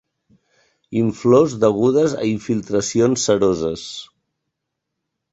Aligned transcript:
Inflors 0.99 1.51
degudes 1.63 2.15
a 2.23 2.25
infiltracions 2.29 3.25
seroses. 3.27 3.83